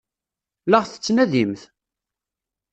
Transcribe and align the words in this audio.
La 0.69 0.79
ɣ-tettnadimt? 0.83 1.61